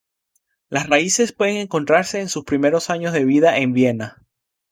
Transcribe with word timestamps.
Las 0.67 0.87
raíces 0.89 1.31
pueden 1.31 1.57
encontrarse 1.57 2.19
en 2.21 2.27
sus 2.27 2.43
primeros 2.43 2.89
años 2.89 3.13
de 3.13 3.23
vida 3.23 3.59
en 3.59 3.71
Viena. 3.73 4.23